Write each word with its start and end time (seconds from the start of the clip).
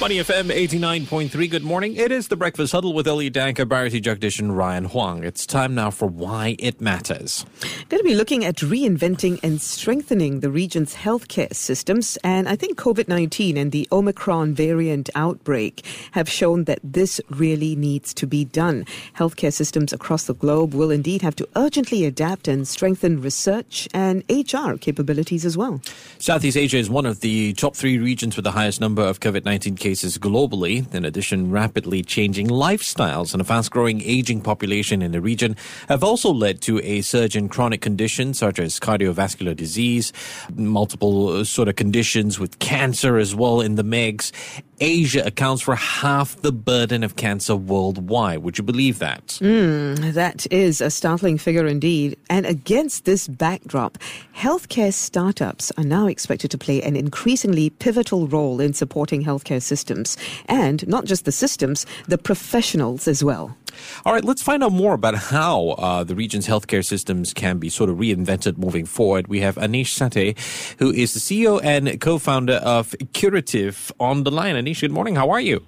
Money 0.00 0.16
FM 0.16 0.50
89.3. 0.50 1.48
Good 1.48 1.62
morning. 1.62 1.94
It 1.94 2.10
is 2.10 2.26
the 2.26 2.34
Breakfast 2.34 2.72
Huddle 2.72 2.92
with 2.92 3.06
Elliot 3.06 3.34
Danker, 3.34 3.68
Bharati 3.68 4.00
Jagdish, 4.00 4.40
and 4.40 4.56
Ryan 4.56 4.86
Huang. 4.86 5.22
It's 5.22 5.46
time 5.46 5.76
now 5.76 5.92
for 5.92 6.08
Why 6.08 6.56
It 6.58 6.80
Matters. 6.80 7.46
Going 7.88 8.00
to 8.00 8.08
be 8.08 8.16
looking 8.16 8.44
at 8.44 8.56
reinventing 8.56 9.38
and 9.44 9.60
strengthening 9.60 10.40
the 10.40 10.50
region's 10.50 10.96
healthcare 10.96 11.54
systems. 11.54 12.18
And 12.24 12.48
I 12.48 12.56
think 12.56 12.76
COVID 12.78 13.06
19 13.06 13.56
and 13.56 13.70
the 13.70 13.86
Omicron 13.92 14.54
variant 14.54 15.08
outbreak 15.14 15.86
have 16.10 16.28
shown 16.28 16.64
that 16.64 16.80
this 16.82 17.20
really 17.30 17.76
needs 17.76 18.12
to 18.14 18.26
be 18.26 18.44
done. 18.44 18.84
Healthcare 19.16 19.52
systems 19.52 19.92
across 19.92 20.24
the 20.24 20.34
globe 20.34 20.74
will 20.74 20.90
indeed 20.90 21.22
have 21.22 21.36
to 21.36 21.48
urgently 21.54 22.04
adapt 22.04 22.48
and 22.48 22.66
strengthen 22.66 23.20
research 23.20 23.88
and 23.94 24.24
HR 24.28 24.74
capabilities 24.78 25.44
as 25.44 25.56
well. 25.56 25.80
Southeast 26.18 26.56
Asia 26.56 26.78
is 26.78 26.90
one 26.90 27.06
of 27.06 27.20
the 27.20 27.52
top 27.52 27.76
three 27.76 27.98
regions 27.98 28.34
with 28.34 28.44
the 28.44 28.50
highest 28.50 28.80
number 28.80 29.02
of 29.02 29.20
COVID 29.20 29.44
19 29.44 29.76
cases 29.76 29.91
cases 29.92 30.16
globally. 30.16 30.90
In 30.94 31.04
addition, 31.04 31.50
rapidly 31.50 32.02
changing 32.02 32.48
lifestyles 32.48 33.34
and 33.34 33.42
a 33.42 33.44
fast 33.44 33.70
growing 33.70 34.00
aging 34.00 34.40
population 34.40 35.02
in 35.02 35.12
the 35.12 35.20
region 35.20 35.54
have 35.88 36.02
also 36.02 36.32
led 36.32 36.62
to 36.62 36.80
a 36.82 37.02
surge 37.02 37.36
in 37.36 37.50
chronic 37.50 37.82
conditions 37.82 38.38
such 38.38 38.58
as 38.58 38.80
cardiovascular 38.80 39.54
disease, 39.54 40.10
multiple 40.54 41.28
uh, 41.28 41.44
sort 41.44 41.68
of 41.68 41.76
conditions 41.76 42.40
with 42.40 42.58
cancer 42.58 43.18
as 43.18 43.34
well 43.34 43.60
in 43.60 43.74
the 43.74 43.82
mix. 43.82 44.32
Asia 44.80 45.22
accounts 45.24 45.62
for 45.62 45.76
half 45.76 46.40
the 46.42 46.52
burden 46.52 47.04
of 47.04 47.16
cancer 47.16 47.54
worldwide. 47.54 48.38
Would 48.38 48.58
you 48.58 48.64
believe 48.64 48.98
that? 48.98 49.38
Mm, 49.40 50.12
that 50.14 50.46
is 50.52 50.80
a 50.80 50.90
startling 50.90 51.38
figure 51.38 51.66
indeed. 51.66 52.16
And 52.28 52.46
against 52.46 53.04
this 53.04 53.28
backdrop, 53.28 53.98
healthcare 54.36 54.92
startups 54.92 55.70
are 55.76 55.84
now 55.84 56.06
expected 56.06 56.50
to 56.50 56.58
play 56.58 56.82
an 56.82 56.96
increasingly 56.96 57.70
pivotal 57.70 58.26
role 58.26 58.60
in 58.60 58.72
supporting 58.72 59.24
healthcare 59.24 59.62
systems. 59.62 60.16
And 60.46 60.86
not 60.88 61.04
just 61.04 61.24
the 61.24 61.32
systems, 61.32 61.86
the 62.08 62.18
professionals 62.18 63.06
as 63.06 63.22
well. 63.22 63.56
All 64.04 64.12
right, 64.12 64.24
let's 64.24 64.42
find 64.42 64.62
out 64.62 64.72
more 64.72 64.94
about 64.94 65.14
how 65.14 65.70
uh, 65.70 66.04
the 66.04 66.14
region's 66.14 66.46
healthcare 66.46 66.84
systems 66.84 67.32
can 67.32 67.58
be 67.58 67.68
sort 67.68 67.90
of 67.90 67.96
reinvented 67.96 68.58
moving 68.58 68.86
forward. 68.86 69.28
We 69.28 69.40
have 69.40 69.56
Aneesh 69.56 69.96
Sathe, 69.96 70.36
who 70.78 70.90
is 70.90 71.14
the 71.14 71.20
CEO 71.20 71.60
and 71.62 72.00
co-founder 72.00 72.54
of 72.54 72.90
Qritive, 73.12 73.92
on 74.00 74.24
the 74.24 74.30
line. 74.30 74.54
Aneesh, 74.54 74.80
good 74.80 74.90
morning. 74.90 75.16
How 75.16 75.30
are 75.30 75.40
you? 75.40 75.64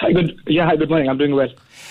Hi, 0.00 0.12
good. 0.12 0.40
Yeah, 0.46 0.66
hi, 0.66 0.76
good 0.76 0.88
morning. 0.88 1.08
I'm 1.08 1.18
doing 1.18 1.34
well. 1.34 1.48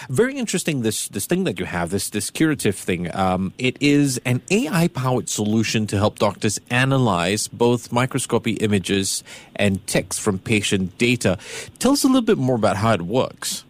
Very 0.09 0.35
interesting. 0.37 0.81
This 0.81 1.07
this 1.09 1.25
thing 1.25 1.43
that 1.43 1.59
you 1.59 1.65
have, 1.65 1.91
this 1.91 2.09
this 2.09 2.31
Qritive 2.31 2.75
thing. 2.75 3.13
Um, 3.15 3.53
it 3.57 3.77
is 3.79 4.19
an 4.25 4.41
AI 4.49 4.87
powered 4.87 5.29
solution 5.29 5.87
to 5.87 5.97
help 5.97 6.19
doctors 6.19 6.59
analyze 6.69 7.47
both 7.47 7.91
microscopy 7.91 8.53
images 8.53 9.23
and 9.55 9.85
text 9.87 10.19
from 10.21 10.39
patient 10.39 10.97
data. 10.97 11.37
Tell 11.79 11.91
us 11.93 12.03
a 12.03 12.07
little 12.07 12.21
bit 12.21 12.37
more 12.37 12.55
about 12.55 12.77
how 12.77 12.93
it 12.93 13.03
works. 13.03 13.63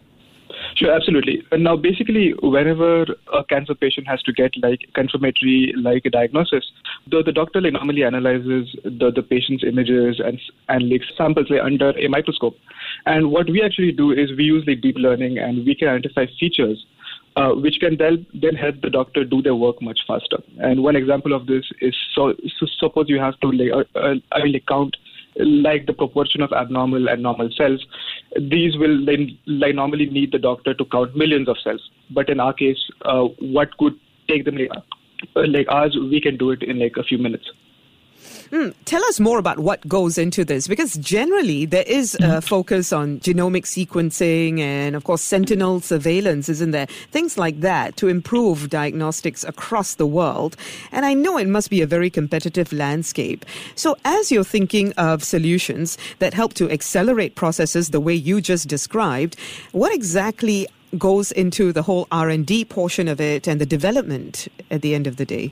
Sure, 0.81 0.91
absolutely. 0.91 1.43
And 1.51 1.63
now, 1.63 1.77
basically, 1.77 2.33
whenever 2.41 3.03
a 3.31 3.43
cancer 3.47 3.75
patient 3.75 4.07
has 4.07 4.19
to 4.23 4.33
get 4.33 4.51
like 4.63 4.79
confirmatory 4.95 5.75
like 5.77 6.07
a 6.07 6.09
diagnosis, 6.09 6.65
the, 7.07 7.21
the 7.21 7.31
doctor 7.31 7.61
like 7.61 7.73
normally 7.73 8.03
analyzes 8.03 8.75
the, 8.83 9.11
the 9.15 9.21
patient's 9.21 9.63
images 9.63 10.19
and 10.19 10.41
and 10.69 10.89
like 10.89 11.03
samples 11.15 11.51
like, 11.51 11.61
under 11.63 11.91
a 11.91 12.07
microscope. 12.07 12.55
And 13.05 13.29
what 13.29 13.47
we 13.47 13.61
actually 13.61 13.91
do 13.91 14.11
is 14.11 14.31
we 14.35 14.45
use 14.45 14.63
like 14.65 14.81
deep 14.81 14.95
learning 14.97 15.37
and 15.37 15.63
we 15.67 15.75
can 15.75 15.87
identify 15.87 16.25
features 16.39 16.83
uh, 17.35 17.51
which 17.51 17.75
can 17.79 17.97
then, 17.97 18.25
then 18.33 18.55
help 18.55 18.81
the 18.81 18.89
doctor 18.89 19.23
do 19.23 19.41
their 19.41 19.55
work 19.55 19.81
much 19.81 19.99
faster. 20.07 20.37
And 20.59 20.83
one 20.83 20.95
example 20.95 21.33
of 21.33 21.45
this 21.45 21.63
is 21.79 21.95
so, 22.15 22.33
so 22.59 22.65
suppose 22.79 23.05
you 23.07 23.19
have 23.19 23.39
to 23.41 23.51
like, 23.51 23.71
uh, 23.71 23.99
uh, 23.99 24.15
I 24.31 24.43
mean, 24.43 24.53
like 24.53 24.65
count 24.67 24.97
like 25.37 25.85
the 25.85 25.93
proportion 25.93 26.41
of 26.41 26.51
abnormal 26.51 27.09
and 27.09 27.23
normal 27.23 27.49
cells, 27.55 27.85
these 28.39 28.77
will 28.77 29.05
then 29.05 29.37
like 29.47 29.75
normally 29.75 30.07
need 30.07 30.31
the 30.31 30.39
doctor 30.39 30.73
to 30.73 30.85
count 30.85 31.15
millions 31.15 31.47
of 31.47 31.57
cells. 31.63 31.81
But 32.09 32.29
in 32.29 32.39
our 32.39 32.53
case, 32.53 32.79
uh, 33.03 33.25
what 33.39 33.75
could 33.77 33.93
take 34.27 34.45
them 34.45 34.57
like, 34.57 34.69
like 35.35 35.67
hours, 35.69 35.97
we 36.09 36.21
can 36.21 36.37
do 36.37 36.51
it 36.51 36.63
in 36.63 36.79
like 36.79 36.97
a 36.97 37.03
few 37.03 37.17
minutes. 37.17 37.49
Mm, 38.51 38.73
tell 38.85 39.03
us 39.05 39.19
more 39.19 39.39
about 39.39 39.59
what 39.59 39.87
goes 39.87 40.17
into 40.17 40.43
this 40.43 40.67
because 40.67 40.95
generally 40.95 41.65
there 41.65 41.85
is 41.87 42.15
a 42.15 42.17
mm-hmm. 42.17 42.39
focus 42.39 42.91
on 42.91 43.19
genomic 43.19 43.63
sequencing 43.63 44.59
and, 44.59 44.95
of 44.95 45.03
course, 45.05 45.21
sentinel 45.21 45.79
surveillance, 45.79 46.49
isn't 46.49 46.71
there? 46.71 46.87
Things 47.11 47.37
like 47.37 47.61
that 47.61 47.95
to 47.97 48.07
improve 48.07 48.69
diagnostics 48.69 49.43
across 49.45 49.95
the 49.95 50.05
world. 50.05 50.57
And 50.91 51.05
I 51.05 51.13
know 51.13 51.37
it 51.37 51.47
must 51.47 51.69
be 51.69 51.81
a 51.81 51.87
very 51.87 52.09
competitive 52.09 52.73
landscape. 52.73 53.45
So, 53.75 53.97
as 54.03 54.31
you're 54.31 54.43
thinking 54.43 54.91
of 54.93 55.23
solutions 55.23 55.97
that 56.19 56.33
help 56.33 56.53
to 56.55 56.69
accelerate 56.69 57.35
processes 57.35 57.89
the 57.89 58.01
way 58.01 58.13
you 58.13 58.41
just 58.41 58.67
described, 58.67 59.37
what 59.71 59.93
exactly 59.93 60.67
goes 60.97 61.31
into 61.31 61.71
the 61.71 61.83
whole 61.83 62.07
R&D 62.11 62.65
portion 62.65 63.07
of 63.07 63.21
it 63.21 63.47
and 63.47 63.61
the 63.61 63.65
development 63.65 64.47
at 64.69 64.81
the 64.81 64.93
end 64.93 65.07
of 65.07 65.15
the 65.15 65.25
day? 65.25 65.51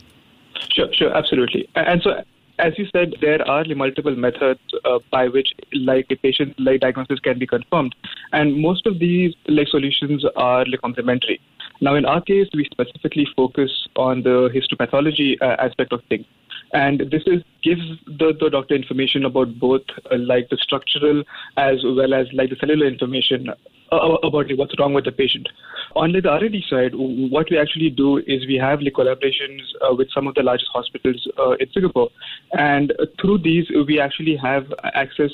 Sure, 0.71 0.93
sure, 0.93 1.15
absolutely. 1.15 1.67
And 1.75 2.01
so 2.01 2.23
as 2.59 2.77
you 2.77 2.85
said, 2.91 3.15
there 3.21 3.41
are 3.49 3.63
multiple 3.75 4.15
methods 4.15 4.59
uh, 4.85 4.99
by 5.11 5.27
which 5.27 5.53
like 5.73 6.07
a 6.11 6.15
patient 6.15 6.55
like 6.59 6.81
diagnosis 6.81 7.19
can 7.19 7.39
be 7.39 7.47
confirmed, 7.47 7.95
and 8.33 8.61
most 8.61 8.85
of 8.85 8.99
these 8.99 9.33
like 9.47 9.67
solutions 9.67 10.25
are 10.35 10.65
like 10.65 10.81
complementary. 10.81 11.39
Now, 11.81 11.95
in 11.95 12.05
our 12.05 12.21
case, 12.21 12.47
we 12.53 12.67
specifically 12.71 13.27
focus 13.35 13.71
on 13.95 14.23
the 14.23 14.49
histopathology 14.53 15.37
uh, 15.41 15.55
aspect 15.59 15.93
of 15.93 16.01
things. 16.09 16.25
And 16.73 16.99
this 17.11 17.23
is 17.25 17.43
gives 17.63 17.81
the, 18.05 18.33
the 18.39 18.49
doctor 18.49 18.75
information 18.75 19.25
about 19.25 19.59
both 19.59 19.81
uh, 20.11 20.17
like 20.17 20.49
the 20.49 20.57
structural 20.57 21.23
as 21.57 21.77
well 21.83 22.13
as 22.13 22.27
like 22.33 22.49
the 22.49 22.55
cellular 22.59 22.85
information 22.87 23.49
uh, 23.91 23.95
about 24.23 24.47
like, 24.47 24.57
what's 24.57 24.79
wrong 24.79 24.93
with 24.93 25.05
the 25.05 25.11
patient. 25.11 25.49
On 25.95 26.11
the 26.11 26.27
R&D 26.27 26.63
side, 26.69 26.91
what 26.93 27.47
we 27.49 27.57
actually 27.57 27.89
do 27.89 28.17
is 28.17 28.45
we 28.45 28.55
have 28.55 28.81
like, 28.81 28.93
collaborations 28.93 29.61
uh, 29.81 29.95
with 29.95 30.07
some 30.13 30.27
of 30.27 30.35
the 30.35 30.43
largest 30.43 30.69
hospitals 30.71 31.27
uh, 31.39 31.51
in 31.53 31.69
Singapore, 31.73 32.09
and 32.53 32.93
through 33.19 33.39
these 33.39 33.65
we 33.87 33.99
actually 33.99 34.35
have 34.35 34.71
access 34.93 35.31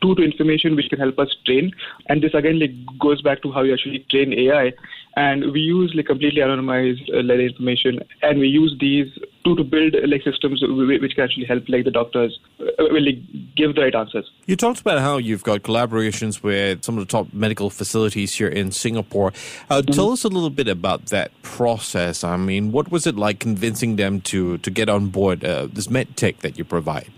to 0.00 0.14
to, 0.14 0.22
information 0.22 0.76
which 0.76 0.88
can 0.88 0.98
help 0.98 1.18
us 1.18 1.34
train. 1.46 1.72
And 2.06 2.22
this 2.22 2.34
again 2.34 2.58
like 2.58 2.72
goes 2.98 3.22
back 3.22 3.42
to 3.42 3.52
how 3.52 3.62
you 3.62 3.72
actually 3.72 4.04
train 4.10 4.32
AI. 4.32 4.72
And 5.16 5.52
we 5.52 5.60
use 5.60 5.92
like 5.96 6.06
completely 6.06 6.40
anonymized 6.40 7.12
uh, 7.12 7.22
like, 7.24 7.40
information, 7.40 7.98
and 8.22 8.38
we 8.38 8.46
use 8.46 8.76
these 8.78 9.12
to, 9.44 9.56
to 9.56 9.64
build 9.64 9.96
like 10.06 10.22
systems 10.22 10.62
which 10.62 11.14
can 11.16 11.24
actually 11.24 11.46
help 11.46 11.64
like 11.68 11.84
the 11.84 11.90
doctors 11.90 12.38
uh, 12.60 12.84
really 12.90 13.14
give 13.56 13.74
the 13.74 13.82
right 13.82 13.94
answers. 13.94 14.30
You 14.46 14.54
talked 14.54 14.80
about 14.80 15.00
how 15.00 15.16
you've 15.16 15.42
got 15.42 15.62
collaborations 15.62 16.42
with 16.42 16.84
some 16.84 16.98
of 16.98 17.06
the 17.06 17.10
top 17.10 17.32
medical 17.32 17.68
facilities 17.68 18.34
here 18.34 18.48
in 18.48 18.70
Singapore. 18.70 19.28
Uh, 19.68 19.80
mm-hmm. 19.80 19.92
Tell 19.92 20.12
us 20.12 20.22
a 20.22 20.28
little 20.28 20.50
bit 20.50 20.68
about 20.68 21.06
that 21.06 21.32
process. 21.42 22.22
I 22.22 22.36
mean, 22.36 22.70
what 22.70 22.92
was 22.92 23.06
it 23.06 23.16
like 23.16 23.40
convincing 23.40 23.96
them 23.96 24.20
to 24.22 24.58
to 24.58 24.70
get 24.70 24.88
on 24.88 25.08
board 25.08 25.44
uh, 25.44 25.66
this 25.72 25.90
med 25.90 26.16
tech 26.16 26.38
that 26.40 26.58
you 26.58 26.64
provide? 26.64 27.10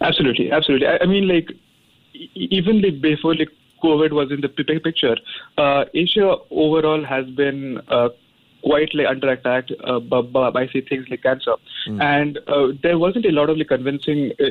Absolutely, 0.00 0.52
absolutely. 0.52 0.86
I, 0.86 0.98
I 1.00 1.06
mean, 1.06 1.26
like 1.26 1.50
even 2.34 3.00
before 3.00 3.34
like 3.34 3.50
COVID 3.82 4.12
was 4.12 4.30
in 4.30 4.40
the 4.40 4.48
picture, 4.48 5.16
uh, 5.58 5.84
Asia 5.94 6.36
overall 6.50 7.04
has 7.04 7.26
been 7.26 7.80
uh, 7.88 8.08
quite 8.62 8.92
like 8.94 9.06
under 9.06 9.30
attack 9.30 9.68
uh, 9.84 10.00
by, 10.00 10.50
by 10.50 10.66
say 10.72 10.80
things 10.80 11.06
like 11.08 11.22
cancer, 11.22 11.54
mm. 11.88 12.02
and 12.02 12.38
uh, 12.48 12.68
there 12.82 12.98
wasn't 12.98 13.24
a 13.26 13.30
lot 13.30 13.48
of 13.48 13.56
like 13.56 13.68
convincing 13.68 14.32
uh, 14.40 14.46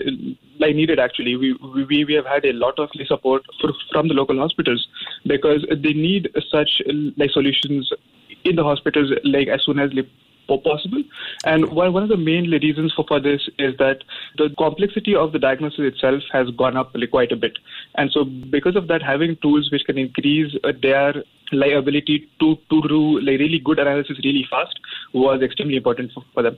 like 0.60 0.76
needed 0.76 1.00
actually. 1.00 1.36
We, 1.36 1.54
we 1.90 2.06
we 2.06 2.14
have 2.14 2.26
had 2.26 2.46
a 2.46 2.54
lot 2.54 2.80
of 2.80 2.90
like, 2.96 3.08
support 3.08 3.44
for, 3.60 3.72
from 3.92 4.08
the 4.08 4.14
local 4.14 4.38
hospitals 4.38 4.88
because 5.26 5.66
they 5.70 5.94
need 5.94 6.30
such 6.50 6.82
like 7.18 7.32
solutions 7.32 7.92
in 8.44 8.56
the 8.56 8.64
hospitals 8.64 9.12
like 9.24 9.48
as 9.48 9.64
soon 9.66 9.80
as 9.80 9.92
like, 9.94 10.08
possible. 10.48 11.04
And 11.46 11.70
one 11.70 12.04
of 12.04 12.10
the 12.10 12.18
main 12.18 12.50
reasons 12.50 12.94
for, 12.94 13.06
for 13.08 13.20
this 13.20 13.42
is 13.60 13.78
that 13.78 14.04
the 14.38 14.50
complexity 14.58 15.16
of 15.16 15.32
the 15.32 15.40
diagnosis 15.40 15.80
itself 15.80 16.24
has 16.32 16.50
gone 16.52 16.78
up 16.78 16.96
quite 17.12 17.32
a 17.32 17.36
bit. 17.36 17.58
And 17.96 18.12
so, 18.12 18.26
because 18.26 18.76
of 18.76 18.88
that, 18.88 19.02
having 19.02 19.38
tools 19.42 19.70
which 19.72 19.84
can 19.86 19.98
increase 19.98 20.56
uh, 20.64 20.72
their 20.82 21.24
like, 21.52 21.72
ability 21.72 22.30
to, 22.40 22.56
to 22.70 22.82
do 22.88 23.20
like, 23.20 23.40
really 23.40 23.60
good 23.60 23.80
analysis 23.80 24.18
really 24.24 24.46
fast 24.50 24.80
was 25.14 25.42
extremely 25.42 25.78
important 25.78 26.12
for 26.34 26.44
them. 26.44 26.58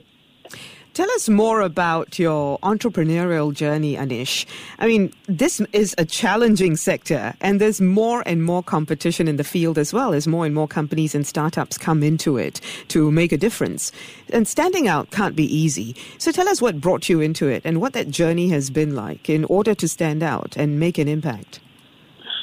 Tell 0.98 1.12
us 1.12 1.28
more 1.28 1.60
about 1.60 2.18
your 2.18 2.58
entrepreneurial 2.58 3.54
journey, 3.54 3.94
Aneesh. 3.94 4.46
I 4.80 4.88
mean, 4.88 5.12
this 5.28 5.60
is 5.72 5.94
a 5.96 6.04
challenging 6.04 6.74
sector, 6.74 7.34
and 7.40 7.60
there's 7.60 7.80
more 7.80 8.24
and 8.26 8.42
more 8.42 8.64
competition 8.64 9.28
in 9.28 9.36
the 9.36 9.44
field 9.44 9.78
as 9.78 9.92
well 9.92 10.12
as 10.12 10.26
more 10.26 10.44
and 10.44 10.52
more 10.52 10.66
companies 10.66 11.14
and 11.14 11.24
startups 11.24 11.78
come 11.78 12.02
into 12.02 12.36
it 12.36 12.60
to 12.88 13.12
make 13.12 13.30
a 13.30 13.36
difference. 13.36 13.92
And 14.32 14.48
standing 14.48 14.88
out 14.88 15.12
can't 15.12 15.36
be 15.36 15.44
easy. 15.44 15.94
So 16.18 16.32
tell 16.32 16.48
us 16.48 16.60
what 16.60 16.80
brought 16.80 17.08
you 17.08 17.20
into 17.20 17.46
it 17.46 17.62
and 17.64 17.80
what 17.80 17.92
that 17.92 18.10
journey 18.10 18.48
has 18.48 18.68
been 18.68 18.96
like 18.96 19.30
in 19.30 19.44
order 19.44 19.76
to 19.76 19.86
stand 19.86 20.24
out 20.24 20.56
and 20.56 20.80
make 20.80 20.98
an 20.98 21.06
impact. 21.06 21.60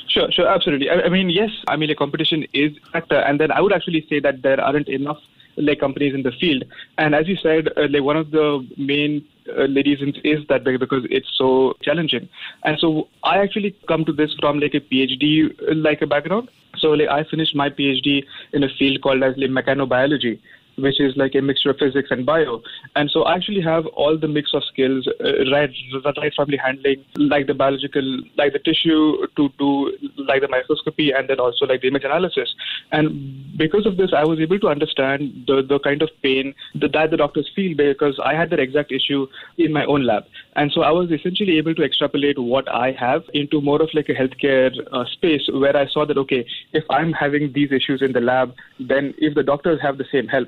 Sure, 0.08 0.32
sure, 0.32 0.48
absolutely. 0.48 0.90
I, 0.90 1.02
I 1.02 1.10
mean, 1.10 1.30
yes, 1.30 1.50
I 1.68 1.76
mean, 1.76 1.90
the 1.90 1.96
competition 1.96 2.46
is 2.54 2.72
factor, 2.94 3.18
and 3.18 3.38
then 3.38 3.52
I 3.52 3.60
would 3.60 3.74
actually 3.74 4.08
say 4.10 4.22
that 4.22 4.44
there 4.44 4.62
aren't 4.62 4.88
enough 4.88 5.20
like 5.58 5.80
companies 5.80 6.14
in 6.14 6.24
the 6.24 6.32
field. 6.40 6.64
And 6.98 7.16
as 7.16 7.28
you 7.28 7.36
said, 7.42 7.70
uh, 7.78 7.88
like 7.90 8.04
one 8.04 8.18
of 8.18 8.32
the 8.32 8.68
main 8.78 9.26
uh, 9.50 9.68
reasons 9.68 10.18
is 10.24 10.46
that 10.50 10.64
because 10.64 11.06
it's 11.10 11.30
so 11.38 11.74
challenging. 11.82 12.28
And 12.64 12.78
so 12.80 13.08
I 13.24 13.38
actually 13.38 13.76
come 13.88 14.06
to 14.06 14.12
this 14.12 14.34
from 14.40 14.60
like 14.60 14.74
a 14.74 14.80
PhD 14.80 15.54
like 15.76 16.02
a 16.02 16.08
background. 16.08 16.50
So 16.78 16.90
like 16.90 17.10
I 17.10 17.24
finished 17.30 17.56
my 17.56 17.70
PhD 17.70 18.24
in 18.54 18.64
a 18.64 18.70
field 18.78 19.02
called 19.02 19.24
as 19.24 19.36
like 19.38 19.50
mechanobiology 19.50 20.40
which 20.78 21.00
is 21.00 21.16
like 21.16 21.36
a 21.36 21.42
mixture 21.42 21.70
of 21.70 21.78
physics 21.78 22.10
and 22.12 22.26
bio. 22.26 22.62
And 22.96 23.10
so 23.10 23.24
I 23.24 23.36
actually 23.36 23.62
have 23.62 23.86
all 23.88 24.18
the 24.18 24.28
mix 24.28 24.54
of 24.54 24.64
skills, 24.66 25.08
uh, 25.08 25.52
right, 25.52 25.70
right 26.18 26.34
from 26.36 26.50
the 26.50 26.58
handling, 26.58 27.04
like 27.16 27.48
the 27.48 27.54
biological, 27.54 28.20
like 28.38 28.54
the 28.54 28.60
tissue, 28.60 29.26
to 29.36 29.50
do 29.58 29.98
like 30.18 30.42
the 30.42 30.48
microscopy, 30.48 31.12
and 31.12 31.30
then 31.30 31.40
also 31.40 31.66
like 31.66 31.82
the 31.82 31.88
image 31.88 32.04
analysis. 32.04 32.54
And 32.92 33.58
because 33.58 33.86
of 33.86 33.98
this, 33.98 34.12
I 34.16 34.26
was 34.26 34.40
able 34.40 34.60
to 34.60 34.68
understand 34.68 35.46
the, 35.48 35.62
the 35.62 35.80
kind 35.80 36.02
of 36.02 36.10
pain 36.22 36.54
that, 36.76 36.92
that 36.94 37.12
the 37.12 37.18
doctors 37.18 37.50
feel 37.56 37.76
because 37.76 38.20
I 38.24 38.34
had 38.34 38.50
that 38.50 38.60
exact 38.60 38.92
issue 38.92 39.28
in 39.58 39.72
my 39.72 39.86
own 39.86 40.06
lab. 40.06 40.24
And 40.56 40.72
so 40.72 40.82
I 40.82 40.92
was 40.92 41.12
essentially 41.12 41.58
able 41.58 41.76
to 41.76 41.84
extrapolate 41.84 42.38
what 42.40 42.68
I 42.70 42.92
have 42.94 43.24
into 43.34 43.62
more 43.62 43.82
of 43.82 43.90
like 43.94 44.10
a 44.10 44.14
healthcare 44.14 44.72
uh, 44.92 45.06
space 45.06 45.42
where 45.52 45.76
I 45.76 45.88
saw 45.88 46.06
that, 46.06 46.18
okay, 46.18 46.46
if 46.74 46.84
I'm 46.90 47.12
having 47.14 47.52
these 47.54 47.72
issues 47.72 48.02
in 48.02 48.14
the 48.14 48.22
lab, 48.22 48.54
then 48.80 49.14
if 49.18 49.36
the 49.36 49.44
doctors 49.44 49.80
have 49.82 49.98
the 49.98 50.06
same 50.12 50.28
help, 50.28 50.48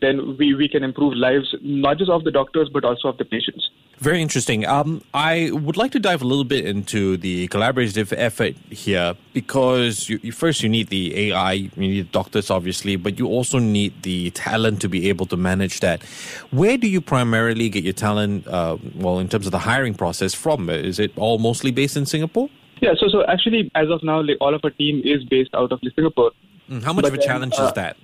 then 0.00 0.36
we, 0.38 0.54
we 0.54 0.68
can 0.68 0.84
improve 0.84 1.14
lives, 1.14 1.54
not 1.62 1.98
just 1.98 2.10
of 2.10 2.24
the 2.24 2.30
doctors, 2.30 2.68
but 2.72 2.84
also 2.84 3.08
of 3.08 3.18
the 3.18 3.24
patients. 3.24 3.70
Very 3.98 4.22
interesting. 4.22 4.64
Um, 4.64 5.02
I 5.12 5.50
would 5.52 5.76
like 5.76 5.90
to 5.92 5.98
dive 5.98 6.22
a 6.22 6.24
little 6.24 6.44
bit 6.44 6.64
into 6.64 7.16
the 7.16 7.48
collaborative 7.48 8.14
effort 8.16 8.54
here 8.70 9.16
because 9.32 10.08
you, 10.08 10.20
you, 10.22 10.30
first 10.30 10.62
you 10.62 10.68
need 10.68 10.88
the 10.88 11.30
AI, 11.30 11.52
you 11.52 11.70
need 11.76 12.12
doctors 12.12 12.48
obviously, 12.48 12.94
but 12.94 13.18
you 13.18 13.26
also 13.26 13.58
need 13.58 14.02
the 14.02 14.30
talent 14.30 14.80
to 14.82 14.88
be 14.88 15.08
able 15.08 15.26
to 15.26 15.36
manage 15.36 15.80
that. 15.80 16.04
Where 16.52 16.76
do 16.76 16.88
you 16.88 17.00
primarily 17.00 17.68
get 17.70 17.82
your 17.82 17.92
talent? 17.92 18.46
Uh, 18.46 18.76
well, 18.94 19.18
in 19.18 19.28
terms 19.28 19.46
of 19.46 19.52
the 19.52 19.58
hiring 19.58 19.94
process, 19.94 20.32
from 20.32 20.70
is 20.70 21.00
it 21.00 21.10
all 21.16 21.38
mostly 21.38 21.72
based 21.72 21.96
in 21.96 22.06
Singapore? 22.06 22.48
Yeah. 22.80 22.94
So 22.96 23.08
so 23.08 23.24
actually, 23.26 23.68
as 23.74 23.90
of 23.90 24.04
now, 24.04 24.22
like 24.22 24.36
all 24.40 24.54
of 24.54 24.60
our 24.62 24.70
team 24.70 25.02
is 25.04 25.24
based 25.24 25.50
out 25.54 25.72
of 25.72 25.80
Singapore. 25.96 26.30
Mm, 26.70 26.84
how 26.84 26.92
much 26.92 27.02
but 27.02 27.08
of 27.08 27.14
a 27.14 27.16
then, 27.16 27.26
challenge 27.26 27.54
uh, 27.58 27.64
is 27.64 27.72
that? 27.72 27.96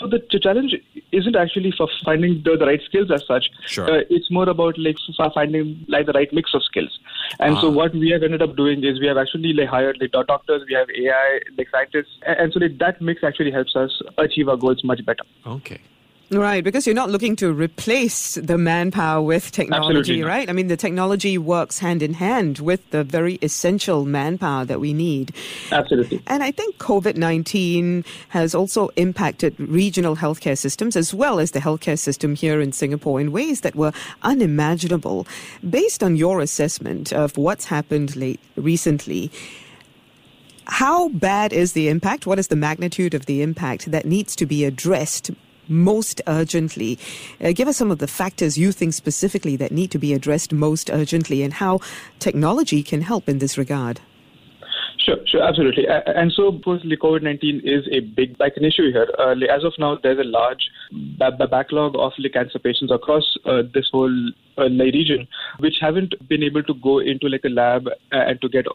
So 0.00 0.06
the, 0.06 0.26
the 0.30 0.40
challenge 0.40 0.74
isn't 1.12 1.36
actually 1.36 1.72
for 1.76 1.86
finding 2.04 2.42
the, 2.42 2.56
the 2.56 2.64
right 2.64 2.80
skills 2.86 3.10
as 3.10 3.22
such. 3.26 3.50
Sure. 3.66 3.84
Uh, 3.84 4.02
it's 4.08 4.30
more 4.30 4.48
about 4.48 4.78
like 4.78 4.96
finding 5.34 5.84
like 5.88 6.06
the 6.06 6.12
right 6.12 6.32
mix 6.32 6.54
of 6.54 6.64
skills. 6.64 6.98
And 7.38 7.56
so 7.58 7.68
ah. 7.68 7.70
what 7.70 7.92
we 7.92 8.10
have 8.10 8.22
ended 8.22 8.40
up 8.40 8.56
doing 8.56 8.82
is 8.82 8.98
we 8.98 9.06
have 9.06 9.18
actually 9.18 9.52
like 9.52 9.68
hired 9.68 9.98
like 10.00 10.12
doctors, 10.26 10.64
we 10.66 10.74
have 10.74 10.88
AI, 10.90 11.40
like 11.58 11.68
scientists, 11.70 12.16
and, 12.26 12.38
and 12.40 12.52
so 12.52 12.60
like, 12.60 12.78
that 12.78 13.00
mix 13.02 13.22
actually 13.22 13.50
helps 13.50 13.76
us 13.76 14.00
achieve 14.16 14.48
our 14.48 14.56
goals 14.56 14.82
much 14.82 15.04
better. 15.04 15.24
Okay. 15.46 15.80
Right, 16.32 16.62
because 16.62 16.86
you're 16.86 16.94
not 16.94 17.10
looking 17.10 17.34
to 17.36 17.52
replace 17.52 18.36
the 18.36 18.56
manpower 18.56 19.20
with 19.20 19.50
technology, 19.50 20.22
right? 20.22 20.48
I 20.48 20.52
mean, 20.52 20.68
the 20.68 20.76
technology 20.76 21.36
works 21.38 21.80
hand 21.80 22.04
in 22.04 22.14
hand 22.14 22.60
with 22.60 22.88
the 22.90 23.02
very 23.02 23.40
essential 23.42 24.04
manpower 24.04 24.64
that 24.66 24.78
we 24.78 24.92
need. 24.92 25.34
Absolutely. 25.72 26.22
And 26.28 26.44
I 26.44 26.52
think 26.52 26.78
COVID 26.78 27.16
19 27.16 28.04
has 28.28 28.54
also 28.54 28.90
impacted 28.94 29.58
regional 29.58 30.14
healthcare 30.14 30.56
systems 30.56 30.94
as 30.94 31.12
well 31.12 31.40
as 31.40 31.50
the 31.50 31.58
healthcare 31.58 31.98
system 31.98 32.36
here 32.36 32.60
in 32.60 32.70
Singapore 32.70 33.20
in 33.20 33.32
ways 33.32 33.62
that 33.62 33.74
were 33.74 33.92
unimaginable. 34.22 35.26
Based 35.68 36.00
on 36.00 36.14
your 36.14 36.40
assessment 36.40 37.12
of 37.12 37.36
what's 37.36 37.64
happened 37.64 38.14
late, 38.14 38.38
recently, 38.54 39.32
how 40.66 41.08
bad 41.08 41.52
is 41.52 41.72
the 41.72 41.88
impact? 41.88 42.24
What 42.24 42.38
is 42.38 42.46
the 42.46 42.56
magnitude 42.56 43.14
of 43.14 43.26
the 43.26 43.42
impact 43.42 43.90
that 43.90 44.06
needs 44.06 44.36
to 44.36 44.46
be 44.46 44.64
addressed 44.64 45.32
most 45.70 46.20
urgently. 46.26 46.98
Uh, 47.40 47.52
give 47.52 47.68
us 47.68 47.76
some 47.76 47.90
of 47.90 47.98
the 47.98 48.06
factors 48.06 48.58
you 48.58 48.72
think 48.72 48.92
specifically 48.92 49.56
that 49.56 49.72
need 49.72 49.90
to 49.92 49.98
be 49.98 50.12
addressed 50.12 50.52
most 50.52 50.90
urgently 50.90 51.42
and 51.42 51.54
how 51.54 51.80
technology 52.18 52.82
can 52.82 53.02
help 53.02 53.28
in 53.28 53.38
this 53.38 53.56
regard. 53.56 54.00
Sure, 54.98 55.16
sure, 55.26 55.42
absolutely. 55.42 55.86
And 55.88 56.30
so, 56.32 56.48
of 56.48 56.62
course, 56.62 56.82
COVID 56.84 57.22
19 57.22 57.62
is 57.64 57.88
a 57.90 58.00
big 58.00 58.38
like, 58.38 58.52
an 58.56 58.64
issue 58.64 58.92
here. 58.92 59.08
Uh, 59.18 59.34
as 59.50 59.64
of 59.64 59.72
now, 59.78 59.96
there's 60.02 60.18
a 60.18 60.24
large 60.24 60.68
b- 60.90 61.46
backlog 61.50 61.94
of 61.96 62.12
like, 62.18 62.32
cancer 62.34 62.58
patients 62.58 62.92
across 62.92 63.24
uh, 63.46 63.62
this 63.72 63.88
whole 63.90 64.30
uh, 64.58 64.68
region, 64.68 65.26
which 65.58 65.76
haven't 65.80 66.14
been 66.28 66.42
able 66.42 66.62
to 66.64 66.74
go 66.74 66.98
into 66.98 67.28
like 67.28 67.44
a 67.44 67.48
lab 67.48 67.86
uh, 67.86 67.90
and 68.12 68.40
to 68.42 68.48
get 68.48 68.66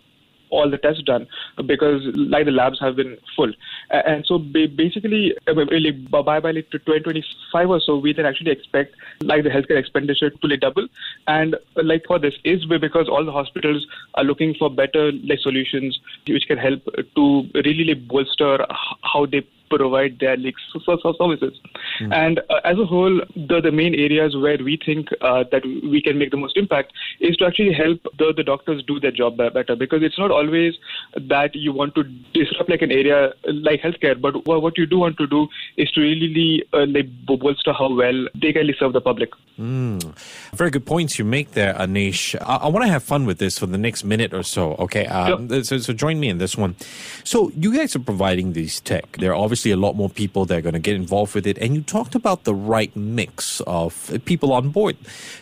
all 0.50 0.70
the 0.70 0.78
tests 0.78 1.04
done 1.04 1.28
because 1.66 2.02
like 2.16 2.46
the 2.46 2.52
labs 2.52 2.80
have 2.80 2.96
been 2.96 3.18
full. 3.36 3.52
And 3.90 4.26
so 4.26 4.40
basically, 4.40 5.36
uh, 5.48 5.56
really 5.56 5.92
by, 5.92 6.22
by 6.40 6.52
like 6.52 6.70
2025 6.72 7.70
or 7.70 7.80
so, 7.80 7.98
we 7.98 8.14
can 8.14 8.26
actually 8.26 8.52
expect 8.52 8.96
like 9.22 9.44
the 9.44 9.50
healthcare 9.50 9.78
expenditure 9.78 10.30
to 10.30 10.48
like 10.48 10.60
double. 10.60 10.88
And 11.28 11.56
uh, 11.56 11.84
like 11.84 12.06
for 12.08 12.20
this 12.20 12.36
is 12.44 12.66
because 12.66 13.08
all 13.10 13.26
the 13.26 13.32
hospitals 13.32 13.86
are 14.16 14.24
looking 14.24 14.54
for 14.56 14.70
better 14.70 15.12
like 15.12 15.40
solutions 15.40 16.00
which 16.28 16.48
can 16.48 16.58
help 16.58 16.84
to 17.16 17.50
really 17.54 17.84
like, 17.84 18.08
bolster 18.08 18.66
how 19.04 19.26
they 19.26 19.46
provide 19.70 20.20
their 20.20 20.38
like, 20.38 20.56
services. 20.86 21.60
Mm. 22.02 22.14
And 22.14 22.40
uh, 22.50 22.62
as 22.64 22.78
a 22.78 22.86
whole, 22.86 23.22
the, 23.36 23.62
the 23.62 23.72
main 23.72 23.96
areas 23.96 24.36
where 24.36 24.58
we 24.58 24.80
think 24.86 25.10
uh, 25.22 25.44
that 25.52 25.64
we 25.66 26.02
can 26.02 26.18
make 26.18 26.32
the 26.32 26.38
most 26.38 26.58
impact 26.58 26.94
is 27.20 27.36
to 27.38 27.46
actually 27.46 27.74
help 27.74 28.02
the, 28.18 28.34
the 28.36 28.44
doctors 28.44 28.84
do 28.84 29.00
their 29.00 29.12
job 29.12 29.38
better 29.38 29.76
because 29.76 30.04
it's 30.04 30.18
not 30.18 30.32
always 30.32 30.74
that 31.16 31.56
you 31.56 31.74
want 31.74 31.96
to 31.96 32.04
disrupt 32.34 32.70
like 32.70 32.82
an 32.82 32.92
area 32.92 33.34
like 33.46 33.82
healthcare, 33.82 34.20
but 34.20 34.46
what 34.46 34.78
you 34.78 34.86
do 34.86 35.00
want 35.00 35.18
to 35.18 35.28
do 35.28 35.48
is 35.78 35.92
to 35.92 36.02
really 36.02 36.64
uh, 36.74 36.86
like 36.88 37.08
bolster 37.26 37.74
how 37.74 37.94
well 37.94 38.28
they 38.42 38.54
can 38.54 38.70
serve 38.80 38.94
the 38.94 39.02
public. 39.02 39.30
Mm. 39.60 40.18
Very 40.54 40.70
good 40.70 40.86
points 40.86 41.18
you 41.18 41.26
make 41.26 41.52
there, 41.52 41.74
Aneesh. 41.76 42.36
I, 42.42 42.58
I 42.58 42.68
want 42.68 42.86
to 42.86 42.92
have 42.92 43.04
fun 43.04 43.26
with 43.26 43.38
this 43.38 43.58
for 43.58 43.68
the 43.68 43.78
next 43.78 44.04
minute 44.04 44.34
or 44.34 44.44
so. 44.44 44.74
Okay, 44.80 45.06
um, 45.06 45.50
yep. 45.50 45.66
so, 45.66 45.78
so 45.78 45.94
join 45.94 46.20
me 46.20 46.30
in 46.30 46.38
this 46.40 46.58
one. 46.58 46.76
So 47.24 47.52
you 47.56 47.74
guys 47.74 47.96
are 47.96 48.00
providing 48.00 48.54
these 48.54 48.82
tech. 48.82 49.18
They're 49.18 49.36
obviously 49.36 49.65
a 49.72 49.78
lot 49.78 49.96
more 49.96 50.10
people 50.10 50.46
that 50.46 50.58
are 50.58 50.62
going 50.62 50.74
to 50.74 50.80
get 50.80 50.96
involved 50.96 51.36
with 51.36 51.48
it. 51.48 51.58
And 51.58 51.76
you 51.76 51.82
talked 51.82 52.16
about 52.16 52.44
the 52.44 52.54
right 52.54 52.96
mix 52.96 53.62
of 53.68 54.20
people 54.26 54.54
on 54.54 54.70
board. 54.70 54.98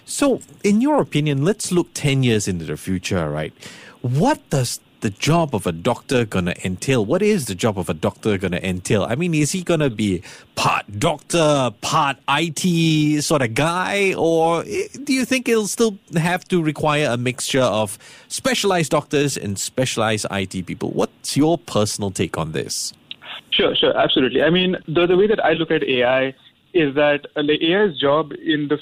So, 0.06 0.42
in 0.64 0.82
your 0.82 1.02
opinion, 1.02 1.44
let's 1.44 1.72
look 1.72 1.90
10 1.94 2.24
years 2.24 2.48
into 2.48 2.66
the 2.66 2.78
future, 2.78 3.30
right? 3.30 3.54
What 4.02 4.50
does 4.50 4.80
the 5.04 5.10
job 5.10 5.54
of 5.54 5.68
a 5.68 5.72
doctor 5.74 6.24
going 6.26 6.46
to 6.46 6.66
entail? 6.66 7.06
What 7.06 7.22
is 7.22 7.46
the 7.48 7.56
job 7.56 7.78
of 7.78 7.90
a 7.90 7.94
doctor 7.94 8.38
going 8.38 8.54
to 8.54 8.66
entail? 8.66 9.04
I 9.04 9.16
mean, 9.16 9.34
is 9.34 9.52
he 9.52 9.62
going 9.62 9.82
to 9.82 9.90
be 9.90 10.24
part 10.56 10.86
doctor, 10.98 11.72
part 11.82 12.18
IT 12.30 13.22
sort 13.22 13.42
of 13.42 13.54
guy? 13.54 14.14
Or 14.14 14.64
eh, 14.66 14.88
do 15.04 15.14
you 15.14 15.26
think 15.26 15.50
it'll 15.50 15.68
still 15.68 15.98
have 16.16 16.48
to 16.48 16.64
require 16.64 17.10
a 17.10 17.18
mixture 17.18 17.62
of 17.62 18.00
specialized 18.30 18.92
doctors 18.92 19.38
and 19.38 19.60
specialized 19.60 20.26
IT 20.32 20.66
people? 20.66 20.92
What's 20.92 21.36
your 21.36 21.58
personal 21.58 22.10
take 22.10 22.38
on 22.38 22.54
this? 22.54 22.94
Sure, 23.52 23.76
sure, 23.76 23.96
absolutely. 23.98 24.42
I 24.44 24.50
mean, 24.50 24.76
the, 24.88 25.06
the 25.08 25.18
way 25.18 25.28
that 25.28 25.44
I 25.44 25.54
look 25.54 25.72
at 25.72 25.84
AI 25.84 26.34
is 26.74 26.96
that 26.96 27.28
uh, 27.36 27.44
the 27.44 27.58
AI's 27.74 27.98
job 28.00 28.32
in 28.34 28.68
the 28.68 28.80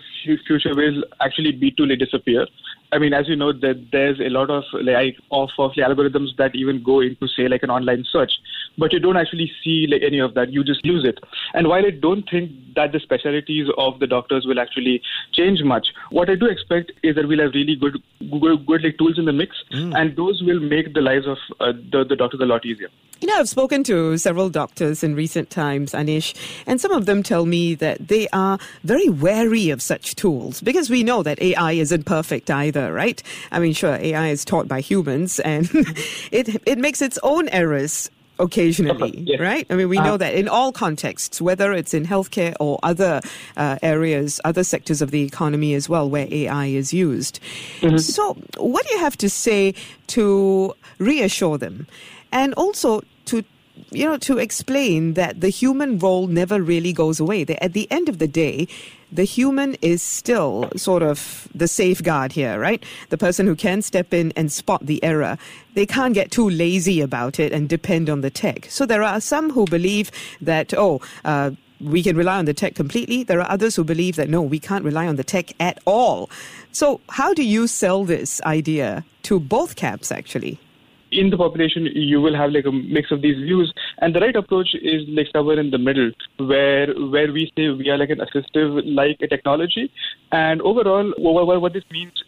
future 0.47 0.73
will 0.73 1.03
actually 1.19 1.51
be 1.51 1.71
to 1.71 1.85
like, 1.85 1.99
disappear. 1.99 2.47
I 2.93 2.97
mean, 2.97 3.13
as 3.13 3.27
you 3.27 3.35
know, 3.35 3.51
that 3.51 3.87
there's 3.91 4.19
a 4.19 4.29
lot 4.29 4.49
of 4.49 4.63
like 4.73 5.17
off 5.29 5.51
of 5.57 5.71
the 5.75 5.81
algorithms 5.81 6.35
that 6.37 6.55
even 6.55 6.83
go 6.83 7.01
into 7.01 7.27
say 7.27 7.47
like 7.47 7.63
an 7.63 7.69
online 7.69 8.05
search, 8.09 8.31
but 8.77 8.93
you 8.93 8.99
don't 8.99 9.17
actually 9.17 9.51
see 9.63 9.87
like 9.89 10.01
any 10.01 10.19
of 10.19 10.33
that. 10.33 10.51
You 10.51 10.63
just 10.63 10.83
use 10.85 11.05
it. 11.05 11.19
And 11.53 11.67
while 11.67 11.85
I 11.85 11.91
don't 11.91 12.27
think 12.29 12.51
that 12.75 12.91
the 12.91 12.99
specialties 12.99 13.67
of 13.77 13.99
the 13.99 14.07
doctors 14.07 14.45
will 14.45 14.59
actually 14.59 15.01
change 15.33 15.61
much, 15.63 15.87
what 16.09 16.29
I 16.29 16.35
do 16.35 16.47
expect 16.47 16.91
is 17.03 17.15
that 17.15 17.27
we'll 17.27 17.41
have 17.41 17.53
really 17.53 17.75
good 17.75 18.01
good, 18.19 18.65
good 18.65 18.83
like 18.83 18.97
tools 18.97 19.17
in 19.17 19.25
the 19.25 19.33
mix, 19.33 19.55
mm. 19.71 19.95
and 19.95 20.15
those 20.15 20.41
will 20.41 20.59
make 20.59 20.93
the 20.93 21.01
lives 21.01 21.27
of 21.27 21.37
uh, 21.59 21.73
the 21.91 22.03
the 22.03 22.15
doctors 22.15 22.41
a 22.41 22.45
lot 22.45 22.65
easier. 22.65 22.89
You 23.19 23.27
know, 23.27 23.35
I've 23.35 23.49
spoken 23.49 23.83
to 23.83 24.17
several 24.17 24.49
doctors 24.49 25.03
in 25.03 25.13
recent 25.13 25.51
times, 25.51 25.91
Aneesh, 25.91 26.33
and 26.65 26.81
some 26.81 26.91
of 26.91 27.05
them 27.05 27.21
tell 27.21 27.45
me 27.45 27.75
that 27.75 28.07
they 28.07 28.27
are 28.29 28.57
very 28.83 29.09
wary 29.09 29.69
of 29.69 29.79
such 29.79 30.15
tools 30.15 30.59
because 30.59 30.89
we 30.89 31.03
know 31.03 31.21
that 31.21 31.39
AI 31.39 31.73
isn't 31.73 32.05
perfect 32.05 32.49
either 32.49 32.71
either, 32.71 32.93
right? 32.93 33.21
I 33.51 33.59
mean, 33.59 33.73
sure, 33.73 33.95
AI 33.95 34.29
is 34.29 34.45
taught 34.45 34.67
by 34.67 34.81
humans 34.81 35.39
and 35.39 35.69
it, 36.31 36.61
it 36.65 36.77
makes 36.77 37.01
its 37.01 37.19
own 37.23 37.49
errors 37.49 38.09
occasionally, 38.41 39.23
yes. 39.25 39.39
right? 39.39 39.65
I 39.69 39.75
mean, 39.75 39.89
we 39.89 39.97
know 39.97 40.15
uh, 40.15 40.17
that 40.17 40.33
in 40.33 40.47
all 40.47 40.71
contexts, 40.71 41.39
whether 41.41 41.71
it's 41.71 41.93
in 41.93 42.05
healthcare 42.05 42.55
or 42.59 42.79
other 42.83 43.21
uh, 43.55 43.77
areas, 43.81 44.41
other 44.43 44.63
sectors 44.63 45.01
of 45.01 45.11
the 45.11 45.23
economy 45.23 45.73
as 45.73 45.87
well, 45.87 46.09
where 46.09 46.27
AI 46.29 46.65
is 46.65 46.93
used. 46.93 47.39
Mm-hmm. 47.79 47.97
So, 47.97 48.33
what 48.57 48.85
do 48.85 48.93
you 48.93 48.99
have 48.99 49.17
to 49.17 49.29
say 49.29 49.73
to 50.07 50.73
reassure 50.97 51.57
them? 51.57 51.87
And 52.31 52.53
also 52.55 53.01
to 53.25 53.43
you 53.89 54.05
know, 54.05 54.17
to 54.17 54.37
explain 54.37 55.13
that 55.13 55.41
the 55.41 55.49
human 55.49 55.97
role 55.97 56.27
never 56.27 56.61
really 56.61 56.93
goes 56.93 57.19
away. 57.19 57.43
That 57.43 57.63
at 57.63 57.73
the 57.73 57.89
end 57.91 58.09
of 58.09 58.19
the 58.19 58.27
day, 58.27 58.67
the 59.11 59.23
human 59.23 59.75
is 59.81 60.01
still 60.01 60.69
sort 60.75 61.03
of 61.03 61.47
the 61.53 61.67
safeguard 61.67 62.31
here, 62.31 62.59
right? 62.59 62.83
The 63.09 63.17
person 63.17 63.45
who 63.45 63.55
can 63.55 63.81
step 63.81 64.13
in 64.13 64.31
and 64.35 64.51
spot 64.51 64.85
the 64.85 65.03
error. 65.03 65.37
They 65.73 65.85
can't 65.85 66.13
get 66.13 66.31
too 66.31 66.49
lazy 66.49 67.01
about 67.01 67.39
it 67.39 67.51
and 67.51 67.67
depend 67.67 68.09
on 68.09 68.21
the 68.21 68.29
tech. 68.29 68.67
So 68.69 68.85
there 68.85 69.03
are 69.03 69.19
some 69.19 69.51
who 69.51 69.65
believe 69.65 70.11
that, 70.41 70.73
oh, 70.73 71.01
uh, 71.25 71.51
we 71.79 72.03
can 72.03 72.15
rely 72.15 72.37
on 72.37 72.45
the 72.45 72.53
tech 72.53 72.75
completely. 72.75 73.23
There 73.23 73.41
are 73.41 73.49
others 73.49 73.75
who 73.75 73.83
believe 73.83 74.15
that 74.15 74.29
no, 74.29 74.41
we 74.41 74.59
can't 74.59 74.85
rely 74.85 75.07
on 75.07 75.15
the 75.15 75.23
tech 75.23 75.51
at 75.59 75.79
all. 75.85 76.29
So, 76.71 77.01
how 77.09 77.33
do 77.33 77.43
you 77.43 77.67
sell 77.67 78.05
this 78.05 78.39
idea 78.43 79.03
to 79.23 79.39
both 79.39 79.75
camps 79.75 80.11
actually? 80.11 80.59
In 81.11 81.29
the 81.29 81.37
population, 81.37 81.87
you 81.93 82.21
will 82.21 82.35
have 82.35 82.51
like 82.51 82.65
a 82.65 82.71
mix 82.71 83.11
of 83.11 83.21
these 83.21 83.35
views, 83.35 83.73
and 83.99 84.15
the 84.15 84.19
right 84.19 84.35
approach 84.35 84.73
is 84.75 85.07
like 85.09 85.27
somewhere 85.31 85.59
in 85.59 85.71
the 85.71 85.77
middle, 85.77 86.11
where 86.37 86.93
where 86.93 87.31
we 87.31 87.51
say 87.55 87.69
we 87.69 87.89
are 87.89 87.97
like 87.97 88.09
an 88.09 88.19
assistive 88.19 88.81
like 88.85 89.17
a 89.21 89.27
technology, 89.27 89.91
and 90.31 90.61
overall, 90.61 91.13
what, 91.17 91.61
what 91.61 91.73
this 91.73 91.83
means 91.91 92.23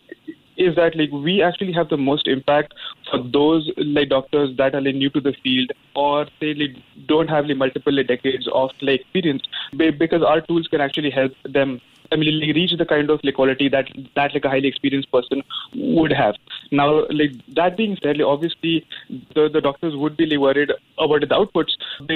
is 0.55 0.75
that 0.75 0.95
like 0.95 1.11
we 1.11 1.41
actually 1.41 1.73
have 1.73 1.89
the 1.89 1.97
most 1.97 2.27
impact 2.27 2.73
for 3.09 3.23
those 3.23 3.69
like 3.77 4.09
doctors 4.09 4.55
that 4.57 4.75
are 4.75 4.81
like 4.81 4.95
new 4.95 5.09
to 5.09 5.19
the 5.19 5.33
field 5.43 5.71
or 5.95 6.27
they 6.39 6.53
like, 6.53 6.75
don't 7.07 7.27
have 7.27 7.45
like 7.45 7.57
multiple 7.57 7.91
like, 7.91 8.07
decades 8.07 8.47
of 8.53 8.69
like 8.81 9.01
experience 9.01 9.41
because 9.75 10.21
our 10.21 10.41
tools 10.41 10.67
can 10.67 10.81
actually 10.81 11.09
help 11.09 11.31
them 11.45 11.81
I 12.13 12.15
mean, 12.15 12.39
like, 12.39 12.55
reach 12.55 12.73
the 12.77 12.85
kind 12.85 13.09
of 13.09 13.19
like, 13.23 13.35
quality 13.35 13.69
that 13.69 13.87
that 14.15 14.33
like 14.33 14.45
a 14.45 14.49
highly 14.49 14.67
experienced 14.67 15.11
person 15.11 15.43
would 15.75 16.13
have. 16.13 16.35
Now, 16.71 17.05
like 17.21 17.31
that 17.59 17.75
being 17.77 17.97
said, 18.03 18.17
like, 18.17 18.27
obviously 18.27 18.85
the 19.35 19.49
the 19.57 19.61
doctors 19.61 19.95
would 19.95 20.15
be 20.17 20.27
like, 20.27 20.39
worried 20.39 20.71
about 20.97 21.21
the 21.21 21.27
outputs 21.27 21.73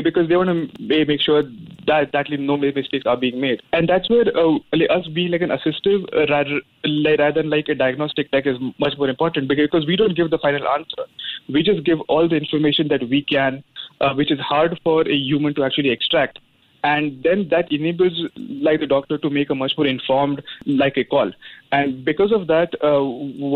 because 0.08 0.30
they 0.30 0.38
want 0.38 0.50
to 0.50 0.88
make 1.12 1.22
sure 1.22 1.44
that 1.88 2.12
that 2.14 2.30
like, 2.30 2.40
no 2.40 2.58
mistakes 2.58 3.06
are 3.06 3.18
being 3.18 3.42
made, 3.42 3.62
and 3.74 3.90
that's 3.90 4.10
where 4.10 4.26
uh, 4.38 4.58
like, 4.74 4.90
us 4.90 5.08
being 5.20 5.32
like 5.32 5.42
an 5.42 5.50
assistive 5.50 6.08
uh, 6.14 6.26
rather 6.34 6.62
like, 6.86 7.20
rather 7.20 7.42
than 7.42 7.50
like 7.50 7.68
a 7.70 7.76
diagnostic 7.76 8.32
tech 8.32 8.46
is 8.46 8.58
much 8.80 8.98
more 8.98 9.10
important 9.10 9.48
because 9.48 9.86
we 9.86 9.96
don't 9.96 10.16
give 10.16 10.30
the 10.30 10.38
final 10.38 10.68
answer. 10.68 11.06
We 11.50 11.64
just 11.64 11.84
give 11.84 12.00
all 12.02 12.28
the 12.28 12.36
information 12.36 12.88
that 12.90 13.08
we 13.10 13.24
can, 13.24 13.64
uh, 14.02 14.14
which 14.14 14.32
is 14.32 14.40
hard 14.40 14.80
for 14.84 15.02
a 15.08 15.16
human 15.16 15.56
to 15.56 15.64
actually 15.64 15.90
extract 15.90 16.40
and 16.90 17.24
then 17.24 17.48
that 17.54 17.72
enables 17.72 18.20
like 18.68 18.80
the 18.80 18.92
doctor 18.96 19.18
to 19.18 19.30
make 19.30 19.50
a 19.50 19.56
much 19.56 19.74
more 19.78 19.88
informed 19.88 20.44
like 20.66 20.98
a 20.98 21.04
call 21.04 21.32
and 21.72 22.06
because 22.06 22.32
of 22.32 22.48
that 22.48 22.78
uh, 22.90 23.02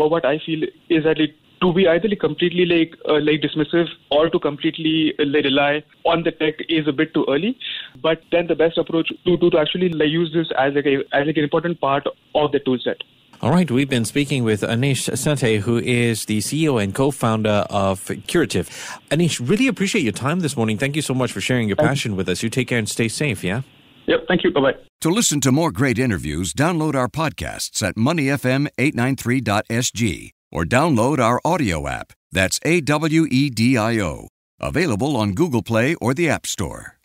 what 0.08 0.24
i 0.32 0.38
feel 0.46 0.68
is 0.88 1.04
that 1.04 1.20
it 1.26 1.38
to 1.62 1.72
be 1.72 1.86
either 1.88 2.14
completely 2.16 2.64
like 2.66 2.94
uh, 3.08 3.20
like 3.26 3.40
dismissive 3.40 3.88
or 4.10 4.28
to 4.28 4.38
completely 4.38 5.14
uh, 5.18 5.24
rely 5.48 5.82
on 6.04 6.24
the 6.24 6.32
tech 6.32 6.54
is 6.68 6.88
a 6.88 6.92
bit 6.92 7.14
too 7.14 7.24
early. 7.28 7.56
But 8.02 8.22
then 8.32 8.48
the 8.48 8.56
best 8.56 8.78
approach 8.78 9.12
to 9.24 9.36
to, 9.36 9.50
to 9.50 9.58
actually 9.58 9.90
like, 9.90 10.10
use 10.10 10.32
this 10.32 10.48
as 10.58 10.74
like 10.74 10.86
a, 10.86 10.96
as 11.12 11.26
like 11.26 11.36
an 11.36 11.44
important 11.44 11.80
part 11.80 12.06
of 12.34 12.52
the 12.52 12.58
tool 12.58 12.78
set. 12.82 13.04
All 13.42 13.50
right, 13.50 13.68
we've 13.68 13.88
been 13.88 14.04
speaking 14.04 14.44
with 14.44 14.60
Aneesh 14.60 15.10
Sathe, 15.14 15.58
who 15.58 15.78
is 15.78 16.26
the 16.26 16.38
CEO 16.38 16.80
and 16.80 16.94
co-founder 16.94 17.66
of 17.70 18.00
Qritive. 18.04 18.68
Aneesh, 19.10 19.40
really 19.48 19.66
appreciate 19.66 20.02
your 20.02 20.12
time 20.12 20.38
this 20.38 20.56
morning. 20.56 20.78
Thank 20.78 20.94
you 20.94 21.02
so 21.02 21.12
much 21.12 21.32
for 21.32 21.40
sharing 21.40 21.66
your 21.66 21.74
passion 21.74 22.14
with 22.14 22.28
us. 22.28 22.44
You 22.44 22.50
take 22.50 22.68
care 22.68 22.78
and 22.78 22.88
stay 22.88 23.08
safe, 23.08 23.42
yeah? 23.42 23.62
Yep, 24.06 24.28
thank 24.28 24.44
you. 24.44 24.52
Bye-bye. 24.52 24.74
To 25.00 25.10
listen 25.10 25.40
to 25.40 25.50
more 25.50 25.72
great 25.72 25.98
interviews, 25.98 26.54
download 26.54 26.94
our 26.94 27.08
podcasts 27.08 27.82
at 27.82 27.96
moneyfm893.sg 27.96 30.30
or 30.52 30.64
download 30.64 31.18
our 31.18 31.40
audio 31.44 31.88
app. 31.88 32.12
That's 32.30 32.60
A-W-E-D-I-O. 32.64 34.28
Available 34.60 35.16
on 35.16 35.32
Google 35.32 35.64
Play 35.64 35.96
or 35.96 36.14
the 36.14 36.28
App 36.28 36.46
Store. 36.46 36.96